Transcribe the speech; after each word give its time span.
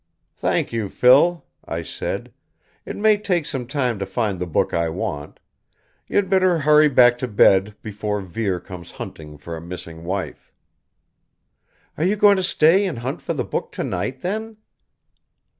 "Thank 0.35 0.73
you, 0.73 0.89
Phil," 0.89 1.45
I 1.63 1.83
said. 1.83 2.33
"It 2.87 2.95
may 2.97 3.17
take 3.17 3.45
some 3.45 3.67
time 3.67 3.99
to 3.99 4.05
find 4.07 4.39
the 4.39 4.47
book 4.47 4.73
I 4.73 4.89
want. 4.89 5.39
You 6.07 6.15
had 6.15 6.27
better 6.27 6.57
hurry 6.57 6.89
back 6.89 7.19
to 7.19 7.27
bed 7.27 7.75
before 7.83 8.19
Vere 8.21 8.59
comes 8.59 8.93
hunting 8.93 9.37
for 9.37 9.55
a 9.55 9.61
missing 9.61 10.03
wife." 10.03 10.51
"Are 11.99 12.03
you 12.03 12.15
going 12.15 12.37
to 12.37 12.41
stay 12.43 12.87
and 12.87 12.97
hunt 12.97 13.21
for 13.21 13.35
the 13.35 13.45
book 13.45 13.71
tonight, 13.71 14.21
then?" 14.21 14.57